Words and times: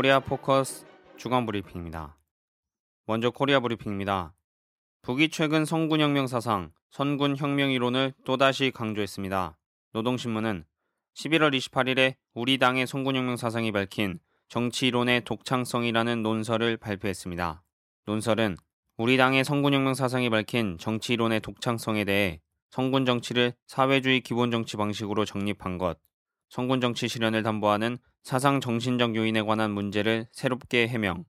코리아 0.00 0.18
포커스 0.18 0.86
주간 1.18 1.44
브리핑입니다. 1.44 2.16
먼저 3.04 3.28
코리아 3.28 3.60
브리핑입니다. 3.60 4.32
북이 5.02 5.28
최근 5.28 5.66
선군혁명 5.66 6.26
사상, 6.26 6.72
선군혁명 6.90 7.70
이론을 7.70 8.14
또다시 8.24 8.70
강조했습니다. 8.70 9.58
노동신문은 9.92 10.64
11월 11.16 11.54
28일에 11.54 12.14
우리 12.32 12.56
당의 12.56 12.86
선군혁명 12.86 13.36
사상이 13.36 13.72
밝힌 13.72 14.20
정치 14.48 14.86
이론의 14.86 15.24
독창성이라는 15.24 16.22
논설을 16.22 16.78
발표했습니다. 16.78 17.62
논설은 18.06 18.56
우리 18.96 19.18
당의 19.18 19.44
선군혁명 19.44 19.92
사상이 19.92 20.30
밝힌 20.30 20.78
정치 20.78 21.12
이론의 21.12 21.40
독창성에 21.40 22.06
대해 22.06 22.40
선군 22.70 23.04
정치를 23.04 23.52
사회주의 23.66 24.22
기본 24.22 24.50
정치 24.50 24.78
방식으로 24.78 25.26
정립한 25.26 25.76
것, 25.76 25.98
성군 26.50 26.80
정치 26.80 27.06
실현을 27.06 27.44
담보하는 27.44 27.98
사상 28.22 28.60
정신적 28.60 29.14
요인에 29.14 29.42
관한 29.42 29.70
문제를 29.70 30.26
새롭게 30.32 30.88
해명, 30.88 31.24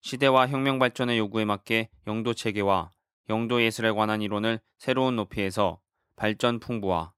시대와 0.00 0.46
혁명 0.46 0.78
발전의 0.78 1.18
요구에 1.18 1.44
맞게 1.44 1.90
영도 2.06 2.32
체계와 2.34 2.92
영도 3.28 3.62
예술에 3.62 3.90
관한 3.90 4.22
이론을 4.22 4.60
새로운 4.78 5.16
높이에서 5.16 5.80
발전 6.14 6.60
풍부화, 6.60 7.12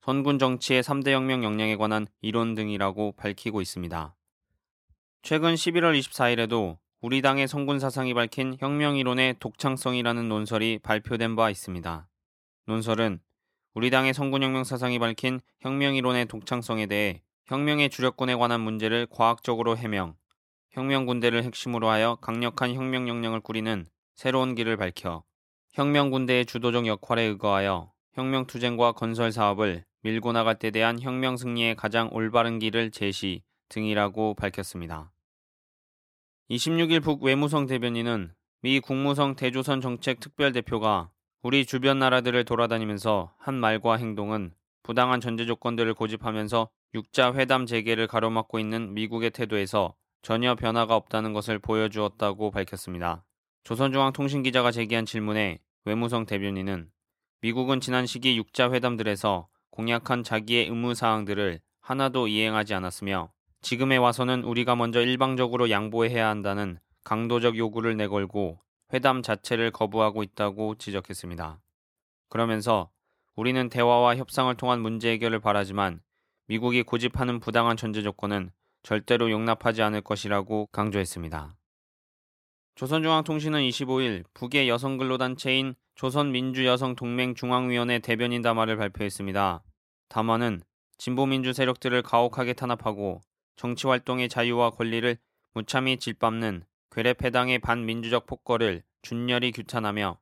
선군 0.00 0.38
정치의 0.38 0.82
3대 0.82 1.10
혁명 1.12 1.44
역량에 1.44 1.76
관한 1.76 2.06
이론 2.22 2.54
등이라고 2.54 3.12
밝히고 3.12 3.60
있습니다. 3.60 4.16
최근 5.22 5.54
11월 5.54 5.98
24일에도 5.98 6.78
우리 7.02 7.20
당의 7.20 7.48
성군 7.48 7.80
사상이 7.80 8.14
밝힌 8.14 8.56
혁명 8.60 8.96
이론의 8.96 9.36
독창성이라는 9.40 10.26
논설이 10.28 10.80
발표된 10.82 11.36
바 11.36 11.50
있습니다. 11.50 12.08
논설은 12.66 13.20
우리 13.74 13.90
당의 13.90 14.14
성군혁명 14.14 14.62
사상이 14.62 15.00
밝힌 15.00 15.40
혁명 15.60 15.96
이론의 15.96 16.26
독창성에 16.26 16.86
대해 16.86 17.22
혁명의 17.46 17.90
주력군에 17.90 18.36
관한 18.36 18.60
문제를 18.60 19.08
과학적으로 19.10 19.76
해명, 19.76 20.14
혁명 20.70 21.06
군대를 21.06 21.42
핵심으로 21.42 21.88
하여 21.88 22.16
강력한 22.20 22.72
혁명 22.72 23.08
역량을 23.08 23.40
꾸리는 23.40 23.84
새로운 24.14 24.54
길을 24.54 24.76
밝혀 24.76 25.24
혁명 25.72 26.10
군대의 26.10 26.46
주도적 26.46 26.86
역할에 26.86 27.22
의거하여 27.22 27.92
혁명 28.12 28.46
투쟁과 28.46 28.92
건설 28.92 29.32
사업을 29.32 29.84
밀고 30.02 30.30
나갈 30.32 30.56
때 30.56 30.70
대한 30.70 31.00
혁명 31.00 31.36
승리의 31.36 31.74
가장 31.74 32.08
올바른 32.12 32.60
길을 32.60 32.92
제시 32.92 33.42
등이라고 33.70 34.34
밝혔습니다. 34.34 35.12
26일 36.48 37.02
북 37.02 37.24
외무성 37.24 37.66
대변인은 37.66 38.34
미 38.60 38.78
국무성 38.78 39.34
대조선 39.34 39.80
정책 39.80 40.20
특별대표가 40.20 41.10
우리 41.44 41.66
주변 41.66 41.98
나라들을 41.98 42.46
돌아다니면서 42.46 43.34
한 43.36 43.54
말과 43.54 43.98
행동은 43.98 44.54
부당한 44.82 45.20
전제 45.20 45.44
조건들을 45.44 45.92
고집하면서 45.92 46.70
육자 46.94 47.34
회담 47.34 47.66
재개를 47.66 48.06
가로막고 48.06 48.58
있는 48.58 48.94
미국의 48.94 49.30
태도에서 49.30 49.94
전혀 50.22 50.54
변화가 50.54 50.96
없다는 50.96 51.34
것을 51.34 51.58
보여주었다고 51.58 52.50
밝혔습니다. 52.50 53.26
조선중앙통신 53.64 54.42
기자가 54.42 54.70
제기한 54.70 55.04
질문에 55.04 55.58
외무성 55.84 56.24
대변인은 56.24 56.88
미국은 57.42 57.80
지난 57.80 58.06
시기 58.06 58.38
육자 58.38 58.72
회담들에서 58.72 59.46
공약한 59.68 60.22
자기의 60.22 60.68
의무 60.68 60.94
사항들을 60.94 61.60
하나도 61.82 62.26
이행하지 62.26 62.72
않았으며 62.72 63.30
지금에 63.60 63.98
와서는 63.98 64.44
우리가 64.44 64.76
먼저 64.76 65.02
일방적으로 65.02 65.68
양보해야 65.68 66.26
한다는 66.26 66.78
강도적 67.04 67.58
요구를 67.58 67.98
내걸고 67.98 68.63
회담 68.92 69.22
자체를 69.22 69.70
거부하고 69.70 70.22
있다고 70.22 70.76
지적했습니다. 70.76 71.60
그러면서 72.28 72.90
우리는 73.36 73.68
대화와 73.68 74.16
협상을 74.16 74.54
통한 74.56 74.80
문제 74.80 75.10
해결을 75.10 75.40
바라지만 75.40 76.00
미국이 76.46 76.82
고집하는 76.82 77.40
부당한 77.40 77.76
전제 77.76 78.02
조건은 78.02 78.50
절대로 78.82 79.30
용납하지 79.30 79.82
않을 79.82 80.02
것이라고 80.02 80.68
강조했습니다. 80.70 81.56
조선중앙통신은 82.74 83.60
25일 83.60 84.24
북의 84.34 84.68
여성 84.68 84.98
근로단체인 84.98 85.74
조선민주여성동맹중앙위원회 85.94 88.00
대변인 88.00 88.42
담화를 88.42 88.76
발표했습니다. 88.76 89.62
담화는 90.08 90.62
진보민주 90.98 91.52
세력들을 91.52 92.02
가혹하게 92.02 92.52
탄압하고 92.52 93.20
정치활동의 93.56 94.28
자유와 94.28 94.70
권리를 94.70 95.16
무참히 95.54 95.96
짓밟는 95.96 96.64
괴뢰패당의 96.94 97.58
반민주적 97.58 98.26
폭거를 98.26 98.84
준열히 99.02 99.50
규탄하며 99.50 100.16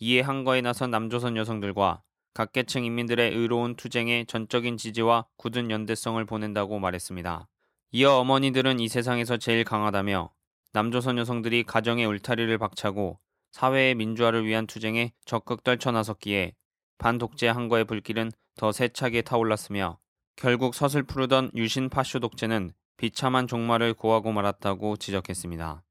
이에 0.00 0.20
항거에 0.20 0.60
나선 0.60 0.90
남조선 0.90 1.36
여성들과 1.36 2.02
각계층 2.34 2.84
인민들의 2.84 3.32
의로운 3.32 3.76
투쟁에 3.76 4.24
전적인 4.24 4.76
지지와 4.76 5.26
굳은 5.36 5.70
연대성을 5.70 6.22
보낸다고 6.24 6.80
말했습니다. 6.80 7.48
이어 7.92 8.10
어머니들은 8.16 8.80
이 8.80 8.88
세상에서 8.88 9.36
제일 9.36 9.62
강하다며 9.62 10.32
남조선 10.72 11.16
여성들이 11.16 11.62
가정의 11.62 12.04
울타리를 12.06 12.58
박차고 12.58 13.20
사회의 13.52 13.94
민주화를 13.94 14.44
위한 14.44 14.66
투쟁에 14.66 15.12
적극 15.24 15.62
떨쳐나섰기에 15.62 16.54
반독재 16.98 17.46
항거의 17.46 17.84
불길은 17.84 18.32
더 18.56 18.72
세차게 18.72 19.22
타올랐으며 19.22 19.98
결국 20.34 20.74
서슬 20.74 21.04
푸르던 21.04 21.52
유신 21.54 21.88
파쇼 21.88 22.18
독재는 22.18 22.72
비참한 22.96 23.46
종말을 23.46 23.94
고하고 23.94 24.32
말았다고 24.32 24.96
지적했습니다. 24.96 25.85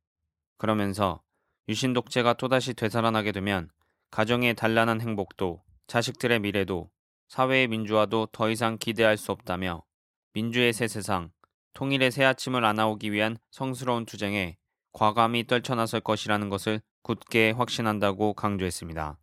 그러면서 0.57 1.21
유신 1.67 1.93
독재가 1.93 2.33
또다시 2.33 2.73
되살아나게 2.73 3.31
되면 3.31 3.69
가정의 4.11 4.55
단란한 4.55 5.01
행복도 5.01 5.63
자식들의 5.87 6.39
미래도 6.39 6.89
사회의 7.27 7.67
민주화도 7.67 8.27
더 8.31 8.49
이상 8.49 8.77
기대할 8.77 9.17
수 9.17 9.31
없다며 9.31 9.83
민주의 10.33 10.73
새 10.73 10.87
세상, 10.87 11.31
통일의 11.73 12.11
새 12.11 12.23
아침을 12.23 12.63
안아오기 12.63 13.11
위한 13.11 13.37
성스러운 13.51 14.05
투쟁에 14.05 14.57
과감히 14.93 15.45
떨쳐나설 15.45 16.01
것이라는 16.01 16.49
것을 16.49 16.81
굳게 17.01 17.51
확신한다고 17.51 18.33
강조했습니다. 18.33 19.17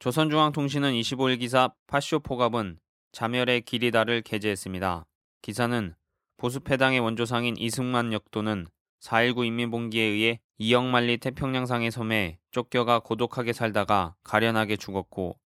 조선중앙통신은 0.00 0.92
25일 0.92 1.40
기사 1.40 1.72
파쇼 1.86 2.20
포갑은 2.20 2.78
자멸의 3.12 3.62
길이다를 3.62 4.22
게재했습니다. 4.22 5.06
기사는 5.42 5.94
보수패당의 6.36 7.00
원조상인 7.00 7.56
이승만 7.56 8.12
역도는 8.12 8.66
4.19 9.00 9.46
인민봉기에 9.46 10.02
의해 10.02 10.40
이영만리 10.58 11.18
태평양상의 11.18 11.90
섬에 11.90 12.38
쫓겨가 12.50 13.00
고독하게 13.00 13.52
살다가 13.52 14.16
가련하게 14.24 14.76
죽었고 14.76 15.38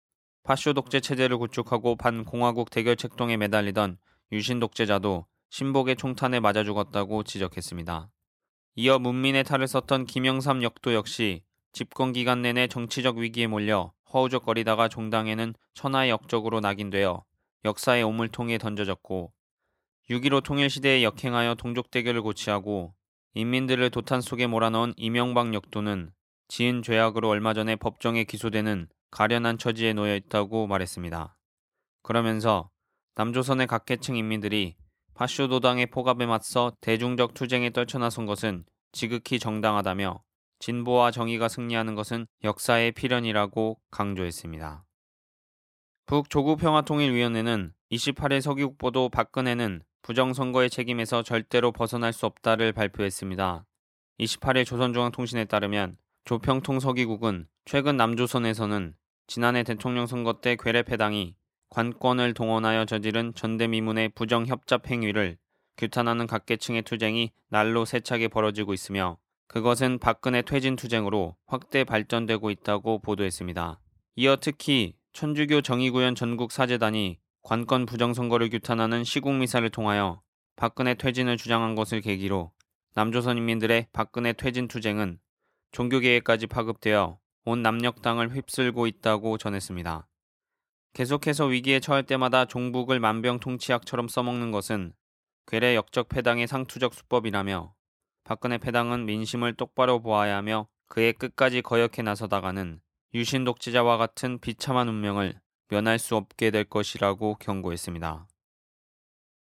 파쇼 0.43 0.73
독재 0.73 1.01
체제를 1.01 1.37
구축하고 1.37 1.95
반공화국 1.97 2.69
대결 2.69 2.95
책동에 2.95 3.37
매달리던 3.37 3.97
유신 4.31 4.59
독재자도 4.59 5.25
신복의 5.49 5.97
총탄에 5.97 6.39
맞아 6.39 6.63
죽었다고 6.63 7.23
지적했습니다. 7.23 8.09
이어 8.75 8.99
문민의 8.99 9.43
탈을 9.43 9.67
썼던 9.67 10.05
김영삼 10.05 10.63
역도 10.63 10.93
역시 10.93 11.43
집권 11.73 12.13
기간 12.13 12.41
내내 12.41 12.67
정치적 12.67 13.17
위기에 13.17 13.47
몰려 13.47 13.91
허우적거리다가 14.13 14.87
종당에는 14.87 15.53
천하의 15.73 16.09
역적으로 16.09 16.61
낙인되어 16.61 17.23
역사의 17.65 18.03
오물통에 18.03 18.57
던져졌고 18.57 19.33
6.15 20.09 20.43
통일시대에 20.43 21.03
역행하여 21.03 21.55
동족 21.55 21.91
대결을 21.91 22.21
고취하고 22.21 22.93
인민들을 23.33 23.89
도탄 23.91 24.19
속에 24.19 24.47
몰아넣은 24.47 24.93
이명박 24.97 25.53
역도는 25.53 26.11
지은 26.49 26.81
죄악으로 26.83 27.29
얼마 27.29 27.53
전에 27.53 27.77
법정에 27.77 28.25
기소되는 28.25 28.89
가련한 29.09 29.57
처지에 29.57 29.93
놓여 29.93 30.15
있다고 30.15 30.67
말했습니다. 30.67 31.37
그러면서 32.03 32.69
남조선의 33.15 33.67
각계층 33.67 34.17
인민들이 34.17 34.75
파쇼도당의 35.13 35.87
포갑에 35.87 36.25
맞서 36.25 36.73
대중적 36.81 37.33
투쟁에 37.33 37.69
떨쳐나선 37.69 38.25
것은 38.25 38.65
지극히 38.91 39.39
정당하다며 39.39 40.21
진보와 40.59 41.11
정의가 41.11 41.47
승리하는 41.47 41.95
것은 41.95 42.27
역사의 42.43 42.91
필연이라고 42.91 43.79
강조했습니다. 43.91 44.85
북조국평화통일위원회는 46.05 47.73
28일 47.91 48.41
서기국보도 48.41 49.09
박근혜는 49.09 49.81
부정선거의 50.01 50.69
책임에서 50.69 51.23
절대로 51.23 51.71
벗어날 51.71 52.13
수 52.13 52.25
없다를 52.25 52.71
발표했습니다. 52.73 53.65
28일 54.19 54.65
조선중앙통신에 54.65 55.45
따르면 55.45 55.97
조평통 56.25 56.79
서기국은 56.79 57.47
최근 57.65 57.97
남조선에서는 57.97 58.95
지난해 59.27 59.63
대통령 59.63 60.07
선거 60.07 60.41
때 60.41 60.55
괴뢰패당이 60.55 61.35
관권을 61.69 62.33
동원하여 62.33 62.85
저지른 62.85 63.33
전대미문의 63.33 64.09
부정협잡 64.09 64.89
행위를 64.89 65.37
규탄하는 65.77 66.27
각계층의 66.27 66.81
투쟁이 66.83 67.31
날로 67.49 67.85
세차게 67.85 68.27
벌어지고 68.27 68.73
있으며 68.73 69.17
그것은 69.47 69.99
박근혜 69.99 70.41
퇴진 70.41 70.75
투쟁으로 70.75 71.35
확대 71.47 71.83
발전되고 71.83 72.51
있다고 72.51 72.99
보도했습니다. 72.99 73.79
이어 74.15 74.37
특히 74.39 74.95
천주교 75.13 75.61
정의구현 75.61 76.15
전국사재단이 76.15 77.19
관건 77.43 77.87
부정선거를 77.87 78.49
규탄하는 78.49 79.03
시국미사를 79.03 79.67
통하여 79.71 80.21
박근혜 80.55 80.93
퇴진을 80.93 81.37
주장한 81.37 81.73
것을 81.75 82.01
계기로 82.01 82.51
남조선 82.93 83.37
인민들의 83.37 83.87
박근혜 83.91 84.31
퇴진 84.31 84.67
투쟁은 84.67 85.19
종교계획까지 85.71 86.47
파급되어 86.47 87.19
온 87.45 87.61
남녘땅을 87.63 88.35
휩쓸고 88.35 88.85
있다고 88.85 89.39
전했습니다. 89.39 90.07
계속해서 90.93 91.45
위기에 91.45 91.79
처할 91.79 92.03
때마다 92.03 92.45
종북을 92.45 92.99
만병통치약처럼 92.99 94.07
써먹는 94.07 94.51
것은 94.51 94.93
괴뢰 95.47 95.75
역적 95.75 96.09
패당의 96.09 96.47
상투적 96.47 96.93
수법이라며 96.93 97.73
박근혜 98.23 98.59
패당은 98.59 99.05
민심을 99.05 99.55
똑바로 99.55 99.99
보아야 100.01 100.37
하며 100.37 100.67
그의 100.87 101.13
끝까지 101.13 101.63
거역해 101.63 102.03
나서다가는 102.03 102.81
유신 103.15 103.45
독재자와 103.45 103.97
같은 103.97 104.39
비참한 104.39 104.87
운명을 104.89 105.40
면할 105.71 105.99
수 105.99 106.17
없게 106.17 106.51
될 106.51 106.65
것이라고 106.65 107.35
경고했습니다. 107.35 108.27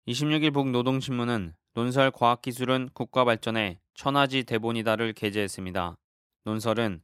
26일 0.10 0.54
북노동신문은 0.54 1.54
논설 1.74 2.12
과학기술은 2.12 2.90
국가 2.94 3.24
발전의 3.24 3.80
천하지 3.94 4.44
대본이다를 4.44 5.14
게재했습니다. 5.14 5.96
논설은 6.44 7.02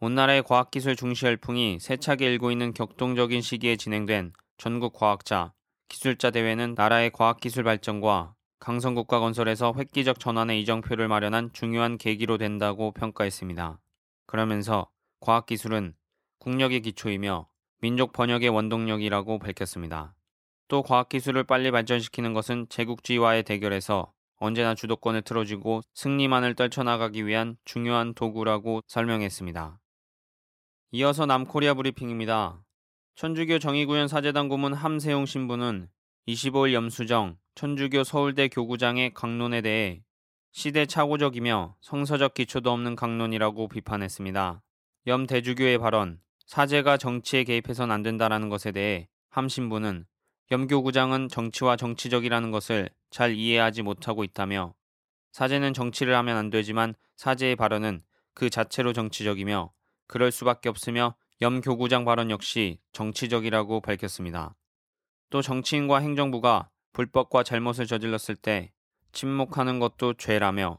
온 0.00 0.14
나라의 0.14 0.42
과학기술 0.42 0.94
중시 0.94 1.24
열풍이 1.24 1.78
세차게 1.80 2.26
일고 2.26 2.50
있는 2.50 2.74
격동적인 2.74 3.40
시기에 3.40 3.76
진행된 3.76 4.34
전국 4.58 4.92
과학자, 4.92 5.54
기술자 5.88 6.30
대회는 6.30 6.74
나라의 6.76 7.12
과학기술 7.12 7.64
발전과 7.64 8.34
강성국가 8.58 9.20
건설에서 9.20 9.72
획기적 9.74 10.20
전환의 10.20 10.60
이정표를 10.60 11.08
마련한 11.08 11.54
중요한 11.54 11.96
계기로 11.96 12.36
된다고 12.36 12.92
평가했습니다. 12.92 13.80
그러면서 14.26 14.90
과학기술은 15.20 15.94
국력의 16.40 16.82
기초이며 16.82 17.48
민족 17.80 18.12
번역의 18.12 18.48
원동력이라고 18.48 19.38
밝혔습니다. 19.38 20.14
또 20.68 20.82
과학기술을 20.82 21.44
빨리 21.44 21.70
발전시키는 21.70 22.32
것은 22.32 22.66
제국주의와의 22.68 23.44
대결에서 23.44 24.12
언제나 24.38 24.74
주도권을 24.74 25.22
틀어주고 25.22 25.82
승리만을 25.94 26.54
떨쳐나가기 26.54 27.26
위한 27.26 27.56
중요한 27.64 28.14
도구라고 28.14 28.82
설명했습니다. 28.86 29.78
이어서 30.92 31.26
남코리아 31.26 31.74
브리핑입니다. 31.74 32.62
천주교 33.14 33.58
정의구현 33.58 34.08
사제단 34.08 34.48
고문 34.48 34.74
함세용 34.74 35.24
신부는 35.26 35.88
25일 36.28 36.72
염수정 36.74 37.38
천주교 37.54 38.04
서울대 38.04 38.48
교구장의 38.48 39.14
강론에 39.14 39.62
대해 39.62 40.02
시대 40.52 40.86
착오적이며 40.86 41.76
성서적 41.80 42.34
기초도 42.34 42.70
없는 42.70 42.96
강론이라고 42.96 43.68
비판했습니다. 43.68 44.62
염 45.06 45.26
대주교의 45.26 45.78
발언, 45.78 46.18
사제가 46.46 46.96
정치에 46.96 47.44
개입해선 47.44 47.90
안 47.90 48.02
된다라는 48.02 48.48
것에 48.48 48.72
대해 48.72 49.08
함 49.28 49.48
신부는 49.48 50.06
염교구장은 50.52 51.28
정치와 51.28 51.76
정치적이라는 51.76 52.50
것을 52.52 52.88
잘 53.10 53.34
이해하지 53.34 53.82
못하고 53.82 54.22
있다며 54.22 54.74
사제는 55.32 55.74
정치를 55.74 56.14
하면 56.14 56.36
안 56.36 56.50
되지만 56.50 56.94
사제의 57.16 57.56
발언은 57.56 58.02
그 58.32 58.48
자체로 58.48 58.92
정치적이며 58.92 59.72
그럴 60.06 60.30
수밖에 60.30 60.68
없으며 60.68 61.16
염교구장 61.42 62.04
발언 62.04 62.30
역시 62.30 62.78
정치적이라고 62.92 63.80
밝혔습니다. 63.80 64.54
또 65.30 65.42
정치인과 65.42 65.98
행정부가 65.98 66.70
불법과 66.92 67.42
잘못을 67.42 67.86
저질렀을 67.86 68.36
때 68.36 68.72
침묵하는 69.12 69.80
것도 69.80 70.14
죄라며 70.14 70.78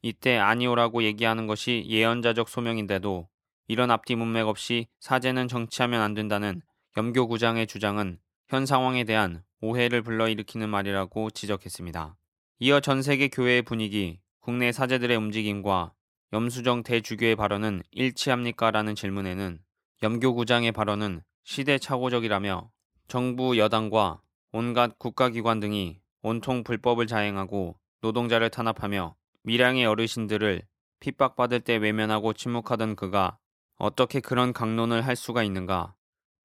이때 0.00 0.38
아니오라고 0.38 1.02
얘기하는 1.02 1.46
것이 1.46 1.84
예언자적 1.88 2.48
소명인데도 2.48 3.28
이런 3.68 3.90
앞뒤 3.90 4.16
문맥 4.16 4.48
없이 4.48 4.86
사제는 4.98 5.46
정치하면 5.46 6.00
안 6.00 6.14
된다는 6.14 6.62
염교구장의 6.96 7.66
주장은 7.66 8.18
현 8.48 8.64
상황에 8.64 9.04
대한 9.04 9.42
오해를 9.60 10.00
불러일으키는 10.02 10.70
말이라고 10.70 11.30
지적했습니다. 11.30 12.16
이어 12.60 12.80
전 12.80 13.02
세계 13.02 13.28
교회의 13.28 13.62
분위기, 13.62 14.20
국내 14.40 14.72
사제들의 14.72 15.14
움직임과 15.18 15.92
염수정 16.32 16.82
대주교의 16.82 17.36
발언은 17.36 17.82
일치합니까? 17.90 18.70
라는 18.70 18.94
질문에는 18.94 19.60
염교구장의 20.02 20.72
발언은 20.72 21.22
시대착오적이라며 21.44 22.70
정부 23.06 23.58
여당과 23.58 24.22
온갖 24.52 24.98
국가기관 24.98 25.60
등이 25.60 26.00
온통 26.22 26.64
불법을 26.64 27.06
자행하고 27.06 27.78
노동자를 28.00 28.48
탄압하며 28.48 29.14
밀양의 29.42 29.84
어르신들을 29.84 30.62
핍박받을 31.00 31.60
때 31.60 31.76
외면하고 31.76 32.32
침묵하던 32.32 32.96
그가 32.96 33.38
어떻게 33.78 34.18
그런 34.18 34.52
강론을 34.52 35.06
할 35.06 35.14
수가 35.14 35.44
있는가? 35.44 35.94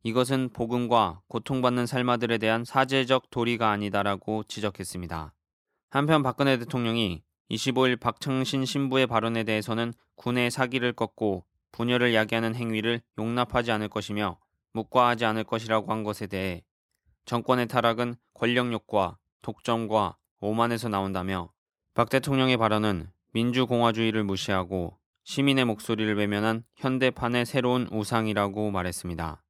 이것은 0.03 0.49
복음과 0.53 1.21
고통받는 1.27 1.87
삶아들에 1.87 2.37
대한 2.37 2.63
사제적 2.63 3.31
도리가 3.31 3.71
아니다라고 3.71 4.43
지적했습니다. 4.43 5.33
한편 5.89 6.21
박근혜 6.21 6.59
대통령이 6.59 7.23
25일 7.49 7.99
박창신 7.99 8.65
신부의 8.65 9.07
발언에 9.07 9.43
대해서는 9.43 9.93
군의 10.15 10.51
사기를 10.51 10.93
꺾고 10.93 11.45
분열을 11.71 12.13
야기하는 12.13 12.53
행위를 12.53 13.01
용납하지 13.17 13.71
않을 13.71 13.89
것이며 13.89 14.37
묵과하지 14.73 15.25
않을 15.25 15.43
것이라고 15.43 15.91
한 15.91 16.03
것에 16.03 16.27
대해 16.27 16.63
정권의 17.25 17.67
타락은 17.67 18.15
권력욕과 18.35 19.17
독점과 19.41 20.17
오만에서 20.39 20.89
나온다며 20.89 21.51
박 21.95 22.09
대통령의 22.09 22.57
발언은 22.57 23.09
민주공화주의를 23.31 24.23
무시하고 24.23 24.97
시민의 25.23 25.65
목소리를 25.65 26.15
외면한 26.15 26.63
현대판의 26.75 27.45
새로운 27.45 27.87
우상이라고 27.91 28.71
말했습니다. 28.71 29.41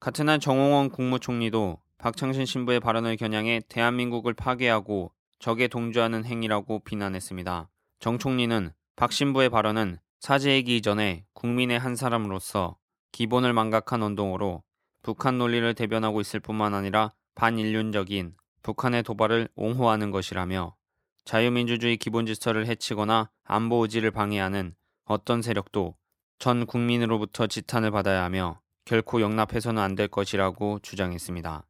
같은 0.00 0.26
날 0.26 0.40
정홍원 0.40 0.88
국무총리도 0.88 1.78
박창신 1.98 2.46
신부의 2.46 2.80
발언을 2.80 3.16
겨냥해 3.16 3.60
대한민국을 3.68 4.32
파괴하고 4.32 5.12
적에 5.38 5.68
동조하는 5.68 6.24
행위라고 6.24 6.80
비난했습니다. 6.80 7.68
정 7.98 8.18
총리는 8.18 8.70
박 8.96 9.12
신부의 9.12 9.50
발언은 9.50 9.98
사죄이기 10.20 10.78
이전에 10.78 11.24
국민의 11.34 11.78
한 11.78 11.96
사람으로서 11.96 12.76
기본을 13.12 13.52
망각한 13.52 14.02
운동으로 14.02 14.62
북한 15.02 15.38
논리를 15.38 15.74
대변하고 15.74 16.20
있을 16.20 16.40
뿐만 16.40 16.74
아니라 16.74 17.12
반인륜적인 17.34 18.34
북한의 18.62 19.02
도발을 19.02 19.48
옹호하는 19.54 20.10
것이라며 20.10 20.76
자유민주주의 21.24 21.96
기본 21.96 22.26
질서를 22.26 22.66
해치거나 22.66 23.30
안보 23.44 23.82
의지를 23.82 24.10
방해하는 24.10 24.74
어떤 25.10 25.42
세력도 25.42 25.96
전 26.38 26.66
국민으로부터 26.66 27.48
지탄을 27.48 27.90
받아야 27.90 28.22
하며 28.22 28.60
결코 28.84 29.20
용납해서는 29.20 29.82
안 29.82 29.96
될 29.96 30.06
것이라고 30.06 30.78
주장했습니다. 30.82 31.66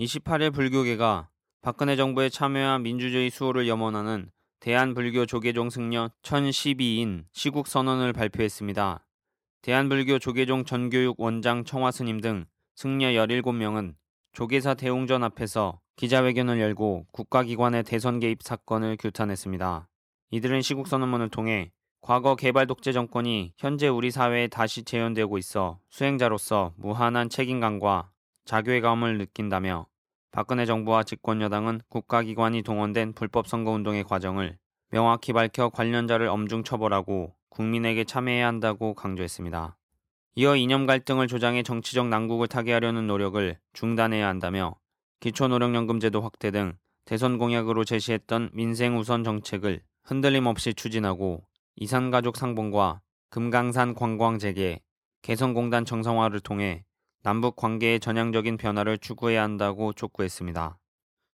28일 0.00 0.54
불교계가 0.54 1.28
박근혜 1.60 1.96
정부에 1.96 2.30
참여한 2.30 2.82
민주주의 2.82 3.28
수호를 3.28 3.68
염원하는 3.68 4.30
대한불교 4.60 5.26
조계종 5.26 5.68
승려 5.68 6.10
1012인 6.22 7.26
시국 7.32 7.66
선언을 7.66 8.14
발표했습니다. 8.14 9.06
대한불교 9.60 10.18
조계종 10.18 10.64
전교육 10.64 11.20
원장 11.20 11.64
청화스님 11.64 12.22
등 12.22 12.46
승려 12.74 13.08
17명은 13.08 13.96
조계사 14.32 14.72
대웅전 14.72 15.24
앞에서 15.24 15.78
기자회견을 15.96 16.58
열고 16.58 17.08
국가기관의 17.12 17.82
대선 17.82 18.18
개입 18.18 18.42
사건을 18.42 18.96
규탄했습니다. 18.98 19.90
이들은 20.30 20.62
시국 20.62 20.88
선언문을 20.88 21.28
통해 21.28 21.70
과거 22.00 22.36
개발 22.36 22.66
독재 22.66 22.92
정권이 22.92 23.52
현재 23.58 23.88
우리 23.88 24.10
사회에 24.10 24.48
다시 24.48 24.82
재현되고 24.82 25.36
있어 25.38 25.78
수행자로서 25.88 26.72
무한한 26.76 27.28
책임감과 27.28 28.10
자괴감을 28.44 29.18
느낀다며 29.18 29.86
박근혜 30.30 30.64
정부와 30.64 31.02
집권 31.02 31.42
여당은 31.42 31.80
국가기관이 31.88 32.62
동원된 32.62 33.12
불법 33.14 33.46
선거 33.46 33.72
운동의 33.72 34.04
과정을 34.04 34.56
명확히 34.90 35.32
밝혀 35.32 35.68
관련자를 35.68 36.28
엄중 36.28 36.64
처벌하고 36.64 37.34
국민에게 37.50 38.04
참여해야 38.04 38.46
한다고 38.46 38.94
강조했습니다. 38.94 39.76
이어 40.36 40.56
이념 40.56 40.86
갈등을 40.86 41.26
조장해 41.26 41.62
정치적 41.62 42.06
난국을 42.06 42.46
타개하려는 42.46 43.06
노력을 43.06 43.58
중단해야 43.72 44.28
한다며 44.28 44.76
기초노령연금제도 45.20 46.20
확대 46.20 46.50
등 46.52 46.78
대선 47.04 47.38
공약으로 47.38 47.84
제시했던 47.84 48.50
민생 48.52 48.96
우선 48.98 49.24
정책을 49.24 49.82
흔들림 50.04 50.46
없이 50.46 50.74
추진하고 50.74 51.47
이산가족 51.80 52.36
상봉과 52.36 53.00
금강산 53.30 53.94
관광 53.94 54.40
재개, 54.40 54.80
개성공단 55.22 55.84
정상화를 55.84 56.40
통해 56.40 56.84
남북 57.22 57.54
관계의 57.54 58.00
전향적인 58.00 58.56
변화를 58.56 58.98
추구해야 58.98 59.44
한다고 59.44 59.92
촉구했습니다. 59.92 60.76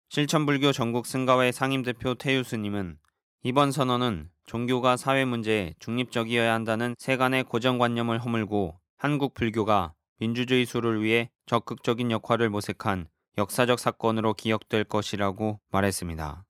실천불교 0.08 0.72
전국 0.72 1.06
승가회 1.06 1.52
상임대표 1.52 2.16
태유스님은 2.16 2.98
이번 3.44 3.70
선언은 3.70 4.30
종교가 4.46 4.96
사회 4.96 5.24
문제에 5.24 5.74
중립적이어야 5.78 6.52
한다는 6.52 6.96
세간의 6.98 7.44
고정관념을 7.44 8.18
허물고 8.18 8.80
한국 8.98 9.34
불교가 9.34 9.94
민주주의 10.18 10.66
수를 10.66 11.04
위해 11.04 11.30
적극적인 11.46 12.10
역할을 12.10 12.50
모색한 12.50 13.06
역사적 13.38 13.78
사건으로 13.78 14.34
기억될 14.34 14.82
것이라고 14.84 15.60
말했습니다. 15.70 16.44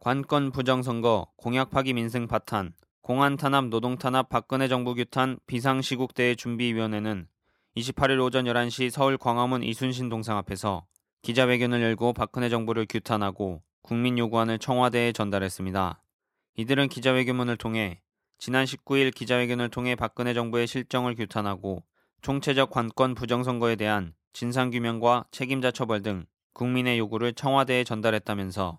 관건 0.00 0.52
부정선거, 0.52 1.26
공약 1.34 1.70
파기 1.70 1.92
민생 1.92 2.28
파탄, 2.28 2.72
공안 3.02 3.36
탄압 3.36 3.64
노동 3.64 3.98
탄압 3.98 4.28
박근혜 4.28 4.68
정부 4.68 4.94
규탄 4.94 5.40
비상시국대회 5.48 6.36
준비위원회는 6.36 7.26
28일 7.76 8.24
오전 8.24 8.44
11시 8.44 8.90
서울 8.90 9.18
광화문 9.18 9.64
이순신 9.64 10.08
동상 10.08 10.36
앞에서 10.36 10.86
기자회견을 11.22 11.82
열고 11.82 12.12
박근혜 12.12 12.48
정부를 12.48 12.86
규탄하고 12.88 13.60
국민 13.82 14.18
요구안을 14.18 14.60
청와대에 14.60 15.10
전달했습니다. 15.10 16.00
이들은 16.54 16.88
기자회견문을 16.88 17.56
통해 17.56 18.00
지난 18.38 18.66
19일 18.66 19.12
기자회견을 19.12 19.68
통해 19.68 19.96
박근혜 19.96 20.32
정부의 20.32 20.68
실정을 20.68 21.16
규탄하고 21.16 21.82
총체적 22.22 22.70
관건 22.70 23.16
부정선거에 23.16 23.74
대한 23.74 24.14
진상규명과 24.32 25.26
책임자 25.32 25.72
처벌 25.72 26.02
등 26.02 26.24
국민의 26.52 27.00
요구를 27.00 27.32
청와대에 27.32 27.82
전달했다면서 27.82 28.78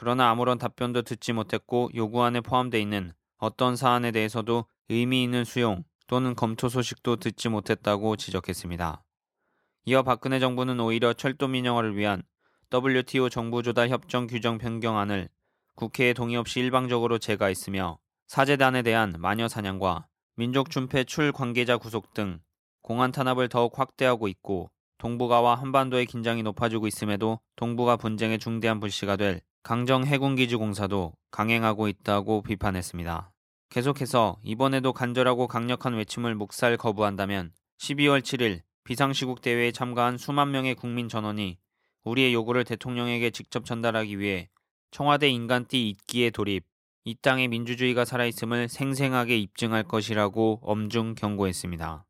그러나 0.00 0.30
아무런 0.30 0.58
답변도 0.58 1.02
듣지 1.02 1.32
못했고 1.32 1.90
요구안에 1.92 2.40
포함돼 2.42 2.80
있는 2.80 3.12
어떤 3.36 3.74
사안에 3.74 4.12
대해서도 4.12 4.66
의미 4.88 5.24
있는 5.24 5.44
수용 5.44 5.82
또는 6.06 6.36
검토 6.36 6.68
소식도 6.68 7.16
듣지 7.16 7.48
못했다고 7.48 8.14
지적했습니다. 8.14 9.02
이어 9.86 10.04
박근혜 10.04 10.38
정부는 10.38 10.78
오히려 10.78 11.14
철도 11.14 11.48
민영화를 11.48 11.96
위한 11.96 12.22
WTO 12.72 13.28
정부 13.28 13.64
조달 13.64 13.88
협정 13.88 14.28
규정 14.28 14.58
변경안을 14.58 15.28
국회에 15.74 16.12
동의 16.12 16.36
없이 16.36 16.60
일방적으로 16.60 17.18
제거했으며 17.18 17.98
사제단에 18.28 18.82
대한 18.82 19.16
마녀 19.18 19.48
사냥과 19.48 20.06
민족 20.36 20.70
준패 20.70 21.04
출 21.04 21.32
관계자 21.32 21.76
구속 21.76 22.14
등 22.14 22.38
공안 22.82 23.10
탄압을 23.10 23.48
더욱 23.48 23.76
확대하고 23.76 24.28
있고 24.28 24.70
동북아와 24.98 25.56
한반도의 25.56 26.06
긴장이 26.06 26.44
높아지고 26.44 26.86
있음에도 26.86 27.40
동북아 27.56 27.96
분쟁의 27.96 28.38
중대한 28.38 28.78
불씨가 28.78 29.16
될 29.16 29.40
강정 29.62 30.04
해군기지 30.04 30.56
공사도 30.56 31.12
강행하고 31.30 31.88
있다고 31.88 32.42
비판했습니다. 32.42 33.32
계속해서 33.70 34.38
이번에도 34.42 34.92
간절하고 34.92 35.46
강력한 35.46 35.94
외침을 35.94 36.34
묵살 36.34 36.76
거부한다면 36.76 37.52
12월 37.78 38.20
7일 38.20 38.62
비상시국 38.84 39.42
대회에 39.42 39.72
참가한 39.72 40.16
수만 40.16 40.50
명의 40.50 40.74
국민 40.74 41.08
전원이 41.08 41.58
우리의 42.04 42.32
요구를 42.32 42.64
대통령에게 42.64 43.30
직접 43.30 43.66
전달하기 43.66 44.18
위해 44.18 44.48
청와대 44.90 45.28
인간띠 45.28 45.90
잊기에 45.90 46.30
돌입, 46.30 46.64
이 47.04 47.14
땅에 47.20 47.48
민주주의가 47.48 48.04
살아있음을 48.06 48.68
생생하게 48.68 49.38
입증할 49.38 49.82
것이라고 49.82 50.60
엄중 50.62 51.14
경고했습니다. 51.14 52.06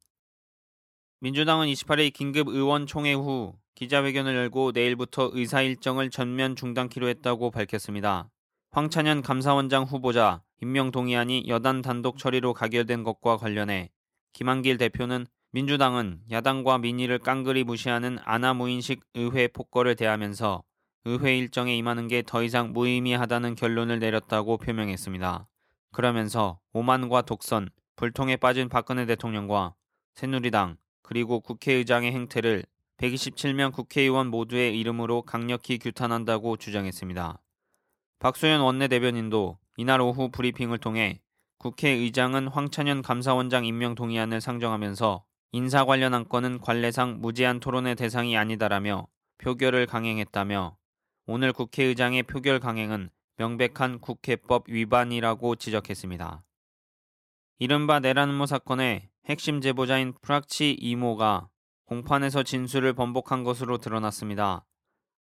민주당은 1.21 1.67
28일 1.67 2.13
긴급 2.13 2.49
의원 2.49 2.87
총회 2.87 3.13
후 3.13 3.57
기자회견을 3.79 4.35
열고 4.35 4.73
내일부터 4.75 5.31
의사 5.35 5.63
일정을 5.63 6.11
전면 6.11 6.57
중단키로 6.57 7.07
했다고 7.07 7.53
밝혔습니다. 7.53 8.29
황찬현 8.73 9.23
감사원장 9.23 9.85
후보자 9.85 10.43
임명 10.61 10.91
동의안이 10.91 11.45
여단 11.47 11.81
단독 11.81 12.19
처리로 12.19 12.55
가결된 12.55 13.05
것과 13.05 13.37
관련해 13.37 13.91
김한길 14.33 14.79
대표는 14.79 15.29
민주당은 15.53 16.23
야당과 16.29 16.79
민의를 16.79 17.21
깡그리 17.21 17.63
무시하는 17.63 18.19
아나무인식 18.25 19.01
의회 19.15 19.47
폭거를 19.47 19.95
대하면서 19.95 20.65
의회 21.05 21.39
일정에 21.39 21.77
임하는 21.77 22.09
게 22.09 22.23
더 22.27 22.43
이상 22.43 22.73
무의미하다는 22.73 23.55
결론을 23.55 24.01
내렸다고 24.01 24.57
표명했습니다. 24.57 25.47
그러면서 25.93 26.59
오만과 26.73 27.23
독선, 27.23 27.69
불통에 27.95 28.39
빠진 28.39 28.69
박근혜 28.69 29.07
대통령과 29.07 29.77
새누리당, 30.17 30.79
그리고 31.03 31.39
국회의장의 31.39 32.11
행태를 32.11 32.65
127명 32.99 33.73
국회의원 33.73 34.29
모두의 34.29 34.79
이름으로 34.79 35.23
강력히 35.23 35.79
규탄한다고 35.79 36.57
주장했습니다. 36.57 37.41
박소연 38.19 38.61
원내대변인도 38.61 39.59
이날 39.77 40.01
오후 40.01 40.31
브리핑을 40.31 40.79
통해 40.79 41.21
국회의장은 41.59 42.49
황찬현 42.49 43.03
감사원장 43.03 43.65
임명 43.65 43.95
동의안을 43.95 44.41
상정하면서 44.41 45.25
인사 45.53 45.85
관련 45.85 46.13
안건은 46.15 46.61
관례상 46.61 47.21
무제한 47.21 47.61
토론의 47.61 47.95
대상이 47.95 48.37
아니다라며 48.37 49.07
표결을 49.39 49.87
강행했다며 49.87 50.77
오늘 51.27 51.53
국회의장의 51.53 52.25
표결 52.25 52.59
강행은 52.59 53.11
명백한 53.37 54.01
국회법 54.01 54.69
위반이라고 54.69 55.55
지적했습니다. 55.55 56.43
이른바 57.61 58.01
내란음모 58.01 58.47
사건의 58.47 59.09
핵심 59.27 59.61
제보자인 59.61 60.15
프락치 60.21 60.73
이모가 60.73 61.49
공판에서 61.89 62.43
진술을 62.43 62.93
번복한 62.93 63.45
것으로 63.45 63.79
드러났습니다. 63.79 64.67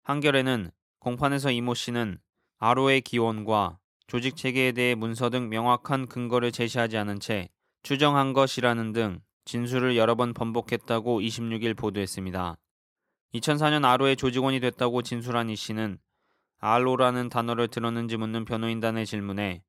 한겨레는 0.04 0.72
공판에서 0.98 1.52
이모 1.52 1.76
씨는 1.76 2.18
아로의 2.58 3.02
기원과 3.02 3.78
조직 4.08 4.36
체계에 4.36 4.72
대해 4.72 4.96
문서 4.96 5.30
등 5.30 5.48
명확한 5.50 6.08
근거를 6.08 6.52
제시하지 6.52 6.98
않은 6.98 7.20
채 7.20 7.50
추정한 7.84 8.34
것이라는 8.34 8.94
등 8.94 9.20
진술을 9.46 9.96
여러 9.96 10.16
번 10.16 10.34
번복했다고 10.34 11.22
26일 11.22 11.78
보도했습니다. 11.78 12.58
2004년 13.36 13.86
아로의 13.86 14.16
조직원이 14.16 14.60
됐다고 14.60 15.04
진술한 15.04 15.52
이 15.52 15.56
씨는 15.56 16.00
알로라는 16.58 17.30
단어를 17.30 17.68
들었는지 17.68 18.18
묻는 18.18 18.44
변호인단의 18.44 19.06
질문에 19.06 19.62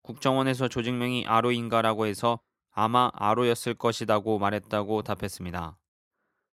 국정원에서 0.00 0.68
조직명이 0.68 1.26
아로인가라고 1.26 2.06
해서 2.06 2.40
아마 2.70 3.10
아로였을 3.12 3.74
것이다고 3.74 4.38
말했다고 4.38 5.02
답했습니다. 5.02 5.77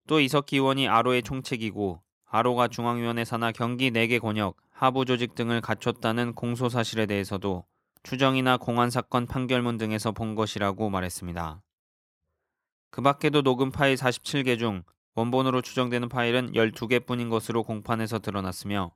또 0.08 0.20
이석기 0.20 0.56
의원이 0.56 0.88
아로의 0.88 1.22
총책이고 1.22 2.00
아로가 2.24 2.66
중앙위원회 2.66 3.26
산하 3.26 3.52
경기 3.52 3.90
4개 3.90 4.18
권역, 4.20 4.56
하부 4.70 5.04
조직 5.04 5.34
등을 5.34 5.60
갖췄다는 5.60 6.34
공소 6.34 6.70
사실에 6.70 7.04
대해서도 7.04 7.66
추정이나 8.02 8.56
공안 8.56 8.90
사건 8.90 9.26
판결문 9.26 9.76
등에서 9.76 10.12
본 10.12 10.34
것이라고 10.34 10.88
말했습니다. 10.88 11.62
그 12.90 13.02
밖에도 13.02 13.42
녹음 13.42 13.70
파일 13.70 13.96
47개 13.96 14.58
중 14.58 14.82
원본으로 15.14 15.60
추정되는 15.60 16.08
파일은 16.08 16.52
12개뿐인 16.52 17.28
것으로 17.28 17.62
공판에서 17.62 18.18
드러났으며 18.18 18.92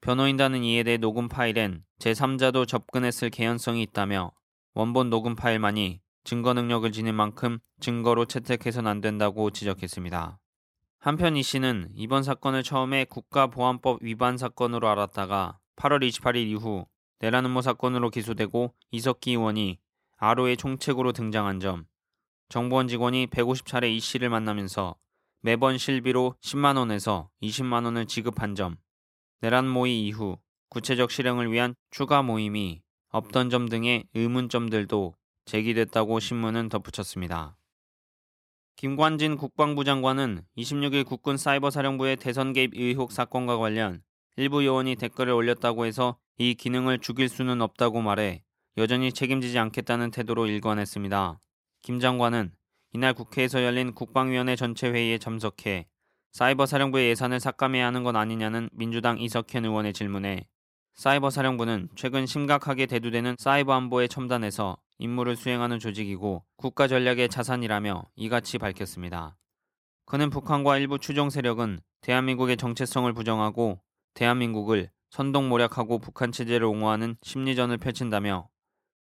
변호인단은 0.00 0.64
이에 0.64 0.82
대해 0.82 0.96
녹음 0.96 1.28
파일엔 1.28 1.84
제3자도 2.00 2.66
접근했을 2.66 3.30
개연성이 3.30 3.82
있다며 3.82 4.32
원본 4.74 5.10
녹음 5.10 5.36
파일만이 5.36 6.00
증거 6.24 6.54
능력을 6.54 6.90
지닌 6.90 7.14
만큼 7.14 7.60
증거로 7.78 8.24
채택해서는 8.24 8.90
안 8.90 9.00
된다고 9.00 9.50
지적했습니다. 9.50 10.40
한편 11.06 11.36
이 11.36 11.42
씨는 11.44 11.90
이번 11.94 12.24
사건을 12.24 12.64
처음에 12.64 13.04
국가보안법 13.04 14.02
위반 14.02 14.36
사건으로 14.36 14.88
알았다가 14.88 15.56
8월 15.76 16.04
28일 16.08 16.48
이후 16.48 16.84
내란 17.20 17.46
음모 17.46 17.60
사건으로 17.60 18.10
기소되고 18.10 18.74
이석기 18.90 19.30
의원이 19.30 19.78
아로의 20.16 20.56
총책으로 20.56 21.12
등장한 21.12 21.60
점, 21.60 21.86
정보원 22.48 22.88
직원이 22.88 23.28
150차례 23.28 23.88
이 23.94 24.00
씨를 24.00 24.30
만나면서 24.30 24.96
매번 25.42 25.78
실비로 25.78 26.34
10만원에서 26.40 27.28
20만원을 27.40 28.08
지급한 28.08 28.56
점, 28.56 28.76
내란 29.42 29.68
모의 29.68 30.04
이후 30.08 30.38
구체적 30.70 31.12
실행을 31.12 31.52
위한 31.52 31.76
추가 31.92 32.22
모임이 32.22 32.82
없던 33.10 33.50
점 33.50 33.68
등의 33.68 34.08
의문점들도 34.12 35.14
제기됐다고 35.44 36.18
신문은 36.18 36.68
덧붙였습니다. 36.68 37.56
김관진 38.76 39.38
국방부 39.38 39.84
장관은 39.84 40.42
26일 40.58 41.06
국군 41.06 41.38
사이버사령부의 41.38 42.16
대선 42.16 42.52
개입 42.52 42.72
의혹 42.74 43.10
사건과 43.10 43.56
관련 43.56 44.02
일부 44.36 44.66
요원이 44.66 44.96
댓글을 44.96 45.32
올렸다고 45.32 45.86
해서 45.86 46.18
이 46.36 46.54
기능을 46.54 46.98
죽일 46.98 47.30
수는 47.30 47.62
없다고 47.62 48.02
말해 48.02 48.42
여전히 48.76 49.14
책임지지 49.14 49.58
않겠다는 49.58 50.10
태도로 50.10 50.46
일관했습니다. 50.46 51.40
김 51.80 52.00
장관은 52.00 52.52
이날 52.92 53.14
국회에서 53.14 53.64
열린 53.64 53.94
국방위원회 53.94 54.56
전체 54.56 54.90
회의에 54.90 55.16
참석해 55.16 55.86
사이버사령부의 56.32 57.08
예산을 57.08 57.40
삭감해야 57.40 57.86
하는 57.86 58.04
건 58.04 58.14
아니냐는 58.14 58.68
민주당 58.74 59.18
이석현 59.18 59.64
의원의 59.64 59.94
질문에 59.94 60.46
사이버사령부는 60.96 61.88
최근 61.94 62.26
심각하게 62.26 62.84
대두되는 62.84 63.36
사이버 63.38 63.72
안보에 63.72 64.06
첨단해서 64.06 64.76
임무를 64.98 65.36
수행하는 65.36 65.78
조직이고 65.78 66.44
국가 66.56 66.88
전략의 66.88 67.28
자산이라며 67.28 68.04
이같이 68.16 68.58
밝혔습니다. 68.58 69.36
그는 70.04 70.30
북한과 70.30 70.78
일부 70.78 70.98
추종 70.98 71.30
세력은 71.30 71.80
대한민국의 72.00 72.56
정체성을 72.56 73.12
부정하고 73.12 73.80
대한민국을 74.14 74.90
선동모략하고 75.10 75.98
북한 75.98 76.32
체제를 76.32 76.66
옹호하는 76.66 77.16
심리전을 77.22 77.78
펼친다며 77.78 78.48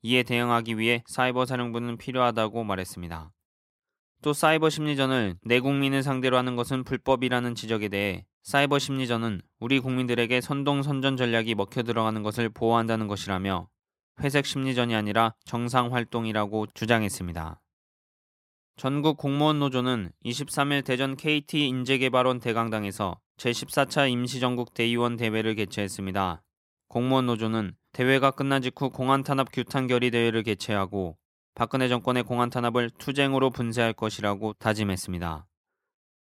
이에 0.03 0.23
대응하기 0.23 0.79
위해 0.79 1.03
사이버 1.07 1.47
사령부는 1.47 1.97
필요하다고 1.97 2.65
말했습니다. 2.65 3.33
또 4.23 4.33
사이버 4.33 4.71
심리전을 4.71 5.37
내 5.43 5.61
국민을 5.61 6.03
상대로 6.03 6.39
하는 6.39 6.57
것은 6.57 6.85
불법이라는 6.85 7.55
지적에 7.55 7.89
대해 7.89 8.25
사이버 8.43 8.79
심리전은 8.79 9.43
우리 9.61 9.81
국민들에게 9.81 10.41
선동 10.41 10.83
선전 10.83 11.17
전략이 11.17 11.55
먹혀 11.55 11.83
들어가는 11.83 12.23
것을 12.23 12.49
보호한다는 12.49 13.07
것이라며 13.07 13.69
회색 14.21 14.47
심리전이 14.47 14.95
아니라 14.95 15.35
정상 15.45 15.93
활동이라고 15.93 16.67
주장했습니다. 16.75 17.61
전국 18.77 19.17
공무원 19.17 19.61
노조는 19.61 20.11
23일 20.25 20.85
대전 20.85 21.17
KT 21.17 21.67
인재개발원 21.69 22.41
대강당에서 22.41 23.21
제14차 23.37 24.11
임시전국 24.11 24.75
대의원 24.75 25.17
대회를 25.17 25.55
개최했습니다. 25.55 26.43
공무원 26.89 27.27
노조는 27.27 27.77
대회가 27.93 28.31
끝난 28.31 28.63
직후 28.63 28.91
공안 28.91 29.23
탄압 29.23 29.53
규탄 29.53 29.87
결의 29.87 30.11
대회를 30.11 30.43
개최하고 30.43 31.17
박근혜 31.55 31.89
정권의 31.89 32.25
공안 32.25 32.51
탄압을 32.51 32.91
투쟁으로 32.99 33.51
분쇄할 33.51 33.93
것이라고 33.93 34.55
다짐했습니다. 34.55 35.47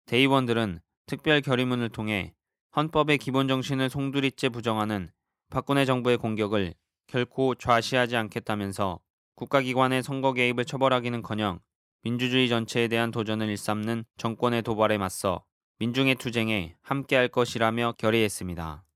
대의원들은 0.07 0.81
특별 1.07 1.41
결의문을 1.41 1.89
통해 1.89 2.35
헌법의 2.77 3.19
기본 3.19 3.49
정신을 3.49 3.89
송두리째 3.89 4.51
부정하는 4.51 5.11
박근혜 5.51 5.85
정부의 5.85 6.19
공격을 6.19 6.75
결코 7.13 7.55
좌시하지 7.55 8.17
않겠다면서 8.17 8.99
국가기관의 9.35 10.03
선거 10.03 10.33
개입을 10.33 10.65
처벌하기는커녕 10.65 11.61
민주주의 12.05 12.49
전체에 12.49 12.89
대한 12.89 13.11
도전을 13.11 13.51
일삼는 13.51 14.07
정권의 14.17 14.63
도발에 14.63 14.97
맞서 14.97 15.45
민중의 15.79 16.15
투쟁에 16.15 16.75
함께할 16.81 17.29
것이라며 17.29 17.97
결의했습니다. 17.99 18.87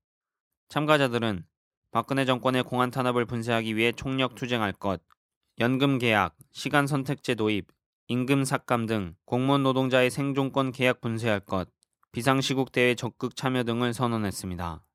참가자들은 0.67 1.45
박근혜 1.91 2.25
정권의 2.25 2.63
공안 2.63 2.89
탄압을 2.89 3.25
분쇄하기 3.25 3.75
위해 3.75 3.91
총력 3.91 4.33
투쟁할 4.33 4.73
것, 4.73 4.99
연금 5.59 5.99
계약, 5.99 6.35
시간 6.51 6.87
선택제 6.87 7.35
도입, 7.35 7.67
임금 8.07 8.45
삭감 8.45 8.87
등 8.87 9.15
공무원 9.25 9.61
노동자의 9.61 10.09
생존권 10.09 10.71
계약 10.71 11.01
분쇄할 11.01 11.39
것, 11.39 11.69
비상시국 12.11 12.71
대회 12.71 12.95
적극 12.95 13.35
참여 13.35 13.63
등을 13.63 13.93
선언했습니다. 13.93 14.86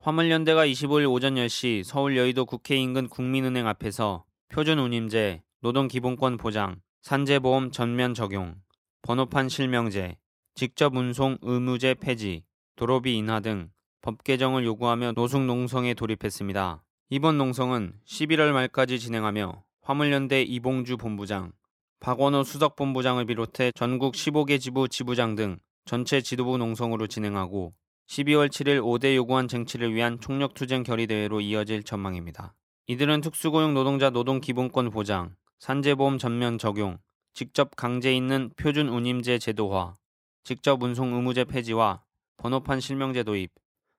화물연대가 0.00 0.66
25일 0.66 1.10
오전 1.10 1.34
10시 1.34 1.84
서울 1.84 2.16
여의도 2.16 2.46
국회 2.46 2.76
인근 2.76 3.08
국민은행 3.08 3.66
앞에서 3.66 4.24
표준운임제, 4.48 5.42
노동기본권 5.60 6.38
보장, 6.38 6.80
산재보험 7.02 7.70
전면 7.70 8.14
적용, 8.14 8.56
번호판 9.02 9.48
실명제, 9.48 10.16
직접 10.54 10.94
운송 10.94 11.38
의무제 11.42 11.94
폐지, 11.94 12.44
도로비 12.76 13.16
인하 13.16 13.40
등 13.40 13.70
법 14.00 14.22
개정을 14.22 14.64
요구하며 14.64 15.12
노숙 15.12 15.44
농성에 15.44 15.94
돌입했습니다. 15.94 16.82
이번 17.10 17.36
농성은 17.36 17.94
11월 18.06 18.52
말까지 18.52 19.00
진행하며 19.00 19.64
화물연대 19.82 20.42
이봉주 20.42 20.98
본부장, 20.98 21.52
박원호 22.00 22.44
수석본부장을 22.44 23.26
비롯해 23.26 23.72
전국 23.74 24.14
15개 24.14 24.60
지부 24.60 24.88
지부장 24.88 25.34
등 25.34 25.58
전체 25.84 26.20
지도부 26.20 26.58
농성으로 26.58 27.06
진행하고 27.06 27.74
12월 28.08 28.48
7일 28.48 28.80
5대 28.80 29.14
요구안 29.16 29.48
쟁취를 29.48 29.94
위한 29.94 30.18
총력투쟁 30.18 30.82
결의대회로 30.82 31.42
이어질 31.42 31.82
전망입니다. 31.82 32.54
이들은 32.86 33.20
특수고용 33.20 33.74
노동자 33.74 34.08
노동기본권 34.08 34.90
보장, 34.90 35.36
산재보험 35.58 36.16
전면 36.16 36.56
적용, 36.56 36.96
직접 37.34 37.76
강제 37.76 38.16
있는 38.16 38.50
표준 38.56 38.88
운임제 38.88 39.38
제도화, 39.38 39.94
직접 40.42 40.82
운송 40.82 41.12
의무제 41.12 41.44
폐지와 41.44 42.02
번호판 42.38 42.80
실명제 42.80 43.22
도입, 43.22 43.50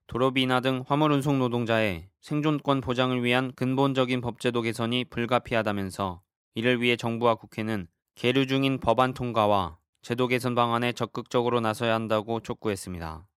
도로비 0.08 0.42
인하 0.42 0.60
등 0.60 0.84
화물 0.88 1.12
운송 1.12 1.38
노동자의 1.38 2.10
생존권 2.22 2.82
보장을 2.82 3.24
위한 3.24 3.54
근본적인 3.56 4.22
법제도 4.22 4.64
개선이 4.64 5.06
불가피하다면서 5.06 6.24
이를 6.56 6.82
위해 6.82 6.96
정부와 6.96 7.36
국회는 7.36 7.88
계류 8.16 8.48
중인 8.48 8.80
법안 8.80 9.14
통과와 9.14 9.78
제도 10.02 10.26
개선 10.26 10.56
방안에 10.56 10.94
적극적으로 10.94 11.60
나서야 11.60 11.94
한다고 11.94 12.40
촉구했습니다. 12.40 13.29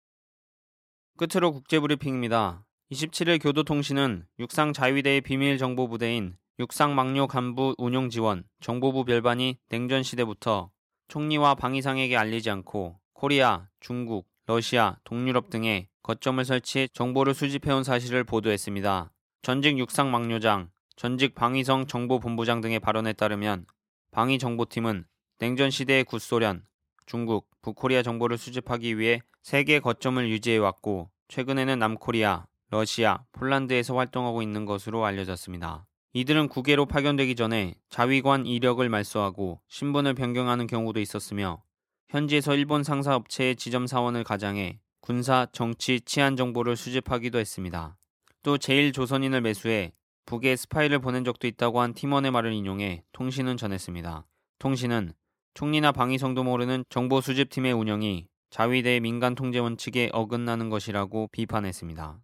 끝으로 1.17 1.53
국제브리핑입니다. 1.53 2.65
27일 2.91 3.43
교도통신은 3.43 4.27
육상 4.39 4.73
자위대의 4.73 5.21
비밀 5.21 5.59
정보부대인 5.59 6.37
육상망료 6.59 7.27
간부 7.27 7.75
운용 7.79 8.11
지원 8.11 8.45
정보부 8.61 9.05
별반이 9.05 9.59
냉전 9.69 10.03
시대부터 10.03 10.71
총리와 11.09 11.55
방위상에게 11.55 12.17
알리지 12.17 12.51
않고 12.51 12.99
코리아, 13.13 13.69
중국, 13.81 14.27
러시아, 14.47 14.97
동유럽 15.05 15.51
등에 15.51 15.89
거점을 16.03 16.45
설치해 16.45 16.89
정보를 16.93 17.35
수집해온 17.35 17.85
사실을 17.85 18.25
보도했습니다. 18.25 19.13
전직 19.43 19.79
육상망료장, 19.79 20.71
전직 20.97 21.35
방위성 21.35 21.87
정보본부장 21.87 22.61
등의 22.61 22.81
발언에 22.81 23.13
따르면 23.13 23.67
방위정보팀은 24.11 25.05
냉전 25.39 25.71
시대의 25.71 26.05
구소련, 26.05 26.65
중국, 27.13 27.47
북코리아 27.61 28.03
정보를 28.03 28.39
수집하기 28.39 28.99
위해 28.99 29.21
세계 29.43 29.81
거점을 29.81 30.27
유지해왔고 30.31 31.11
최근에는 31.29 31.79
남코리아, 31.79 32.47
러시아, 32.71 33.23
폴란드에서 33.33 33.95
활동하고 33.95 34.41
있는 34.41 34.65
것으로 34.65 35.05
알려졌습니다. 35.05 35.85
이들은 36.15 36.49
국외로 36.49 36.87
파견되기 36.87 37.35
전에 37.37 37.75
자위관 37.91 38.47
이력을 38.47 38.89
말소하고 38.89 39.61
신분을 39.69 40.15
변경하는 40.15 40.67
경우도 40.67 41.01
있었으며 41.01 41.63
현지에서 42.09 42.55
일본 42.55 42.83
상사업체의 42.83 43.57
지점 43.57 43.87
사원을 43.87 44.25
가장해 44.25 44.81
군사, 45.03 45.47
정치, 45.53 46.01
치안 46.01 46.35
정보를 46.35 46.77
수집하기도 46.77 47.39
했습니다. 47.39 47.99
또 48.43 48.57
제1조선인을 48.57 49.43
매수해 49.43 49.93
북에 50.25 50.57
스파이를 50.57 51.01
보낸 51.01 51.25
적도 51.25 51.47
있다고 51.47 51.83
한 51.83 51.93
팀원의 51.93 52.31
말을 52.31 52.55
인용해 52.55 53.03
통신은 53.13 53.59
전했습니다. 53.59 54.25
통신은 54.61 55.13
총리나 55.55 55.93
방위성도 55.93 56.45
모르는 56.45 56.85
정보 56.89 57.21
수집팀의 57.21 57.73
운영이 57.73 58.27
자위대의 58.51 59.01
민간 59.01 59.35
통제 59.35 59.59
원칙에 59.59 60.11
어긋나는 60.13 60.71
것이라고 60.71 61.29
비판했습니다. 61.33 62.21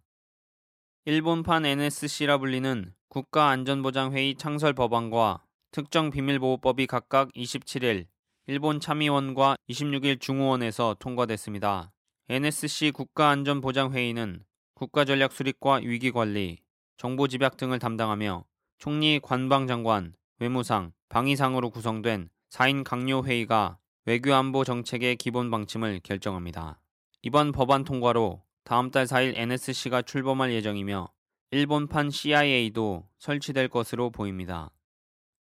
일본판 1.05 1.65
NSC라 1.65 2.37
불리는 2.37 2.93
국가안전보장회의 3.09 4.35
창설 4.35 4.73
법안과 4.73 5.43
특정 5.71 6.09
비밀보호법이 6.09 6.87
각각 6.87 7.31
27일 7.33 8.07
일본 8.47 8.79
참의원과 8.79 9.57
26일 9.69 10.19
중의원에서 10.19 10.95
통과됐습니다. 10.99 11.91
NSC 12.29 12.91
국가안전보장회의는 12.91 14.43
국가전략 14.73 15.33
수립과 15.33 15.81
위기관리, 15.83 16.57
정보 16.97 17.27
집약 17.27 17.57
등을 17.57 17.79
담당하며 17.79 18.45
총리 18.77 19.19
관방장관, 19.19 20.13
외무상, 20.39 20.93
방위상으로 21.09 21.69
구성된 21.69 22.29
4인 22.49 22.83
강요회의가 22.83 23.77
외교안보 24.05 24.63
정책의 24.63 25.17
기본 25.17 25.51
방침을 25.51 26.01
결정합니다. 26.03 26.81
이번 27.21 27.51
법안 27.51 27.83
통과로 27.83 28.43
다음 28.63 28.91
달 28.91 29.05
4일 29.05 29.37
NSC가 29.37 30.01
출범할 30.01 30.51
예정이며 30.53 31.09
일본판 31.51 32.09
CIA도 32.09 33.07
설치될 33.17 33.67
것으로 33.69 34.09
보입니다. 34.09 34.71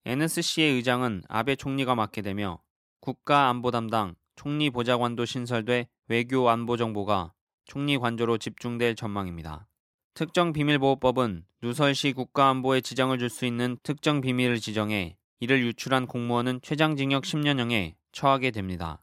NSC의 0.07 0.73
의장은 0.75 1.23
아베 1.29 1.57
총리가 1.57 1.95
맡게 1.95 2.23
되며 2.23 2.62
국가안보 3.01 3.71
담당 3.71 4.14
총리 4.37 4.71
보좌관도 4.71 5.25
신설돼 5.25 5.88
외교 6.09 6.49
안보 6.49 6.77
정보가 6.77 7.33
총리 7.64 7.97
관저로 7.99 8.38
집중될 8.38 8.95
전망입니다. 8.95 9.67
특정 10.14 10.53
비밀보호법은 10.53 11.45
누설시 11.62 12.12
국가안보에 12.12 12.81
지장을 12.81 13.19
줄 13.19 13.31
수 13.31 13.47
있는 13.47 13.79
특정 13.83 14.21
비밀을 14.21 14.61
지정해 14.61 15.17
이를 15.40 15.62
유출한 15.62 16.07
공무원은 16.07 16.61
최장징역 16.62 17.25
10년형에 17.25 17.94
처하게 18.12 18.51
됩니다. 18.51 19.03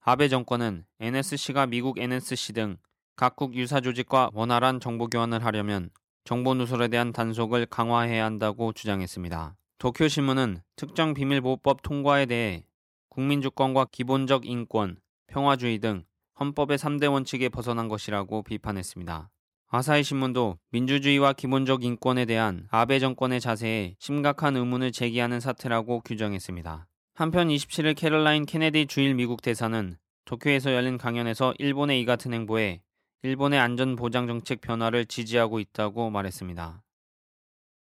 아베 0.00 0.28
정권은 0.28 0.84
NSC가 1.00 1.66
미국 1.66 1.98
NSC 1.98 2.52
등 2.52 2.76
각국 3.16 3.54
유사 3.54 3.80
조직과 3.80 4.30
원활한 4.32 4.80
정보 4.80 5.08
교환을 5.08 5.44
하려면 5.44 5.90
정보 6.24 6.54
누설에 6.54 6.88
대한 6.88 7.12
단속을 7.12 7.66
강화해야 7.66 8.24
한다고 8.24 8.72
주장했습니다. 8.72 9.56
도쿄신문은 9.78 10.62
특정 10.76 11.14
비밀보호법 11.14 11.82
통과에 11.82 12.26
대해 12.26 12.64
국민주권과 13.08 13.86
기본적 13.90 14.46
인권, 14.46 14.98
평화주의 15.26 15.78
등 15.78 16.04
헌법의 16.38 16.78
3대 16.78 17.10
원칙에 17.10 17.48
벗어난 17.48 17.88
것이라고 17.88 18.42
비판했습니다. 18.42 19.30
아사히 19.70 20.02
신문도 20.02 20.58
민주주의와 20.70 21.34
기본적 21.34 21.84
인권에 21.84 22.24
대한 22.24 22.66
아베 22.70 22.98
정권의 22.98 23.38
자세에 23.38 23.96
심각한 23.98 24.56
의문을 24.56 24.92
제기하는 24.92 25.40
사태라고 25.40 26.00
규정했습니다. 26.06 26.86
한편 27.14 27.48
27일 27.48 27.94
캐롤라인 27.94 28.46
케네디 28.46 28.86
주일 28.86 29.14
미국 29.14 29.42
대사는 29.42 29.98
도쿄에서 30.24 30.72
열린 30.72 30.96
강연에서 30.96 31.52
일본의 31.58 32.00
이 32.00 32.06
같은 32.06 32.32
행보에 32.32 32.80
일본의 33.22 33.60
안전보장 33.60 34.26
정책 34.26 34.62
변화를 34.62 35.04
지지하고 35.04 35.60
있다고 35.60 36.08
말했습니다. 36.08 36.82